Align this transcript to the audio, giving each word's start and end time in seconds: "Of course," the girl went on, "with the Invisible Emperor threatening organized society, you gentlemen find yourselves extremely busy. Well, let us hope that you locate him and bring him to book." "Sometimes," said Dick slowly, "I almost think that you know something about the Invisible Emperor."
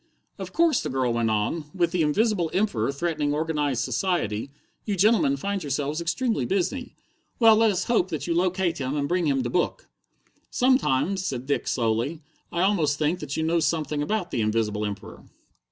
"Of 0.39 0.51
course," 0.51 0.81
the 0.81 0.89
girl 0.89 1.13
went 1.13 1.29
on, 1.29 1.65
"with 1.75 1.91
the 1.91 2.01
Invisible 2.01 2.49
Emperor 2.55 2.91
threatening 2.91 3.35
organized 3.35 3.83
society, 3.83 4.49
you 4.83 4.95
gentlemen 4.95 5.37
find 5.37 5.61
yourselves 5.61 6.01
extremely 6.01 6.43
busy. 6.43 6.95
Well, 7.37 7.55
let 7.55 7.69
us 7.69 7.83
hope 7.83 8.09
that 8.09 8.25
you 8.25 8.33
locate 8.33 8.79
him 8.79 8.97
and 8.97 9.07
bring 9.07 9.27
him 9.27 9.43
to 9.43 9.49
book." 9.51 9.87
"Sometimes," 10.49 11.23
said 11.23 11.45
Dick 11.45 11.67
slowly, 11.67 12.23
"I 12.51 12.61
almost 12.63 12.97
think 12.97 13.19
that 13.19 13.37
you 13.37 13.43
know 13.43 13.59
something 13.59 14.01
about 14.01 14.31
the 14.31 14.41
Invisible 14.41 14.87
Emperor." 14.87 15.23